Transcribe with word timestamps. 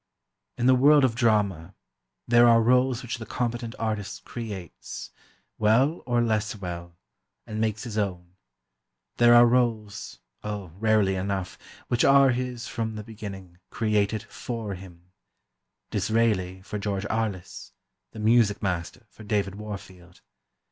In 0.57 0.65
the 0.65 0.73
world 0.73 1.05
of 1.05 1.13
drama, 1.13 1.75
there 2.27 2.47
are 2.47 2.59
rôles 2.59 3.03
which 3.03 3.19
the 3.19 3.25
competent 3.27 3.75
artist 3.77 4.25
"creates"—well, 4.25 6.01
or 6.07 6.23
less 6.23 6.55
well—and 6.55 7.61
makes 7.61 7.83
his 7.83 7.99
own; 7.99 8.33
there 9.17 9.35
are 9.35 9.45
rôles—oh, 9.45 10.71
rarely 10.79 11.13
enough—which 11.13 12.03
are 12.03 12.31
his 12.31 12.67
from 12.67 12.95
the 12.95 13.03
beginning, 13.03 13.59
created 13.69 14.23
for 14.23 14.73
him: 14.73 15.11
"Disraeli," 15.91 16.63
for 16.63 16.79
George 16.79 17.05
Arliss—"The 17.07 18.17
Music 18.19 18.63
Master," 18.63 19.05
for 19.07 19.23
David 19.23 19.53
Warfield. 19.53 20.21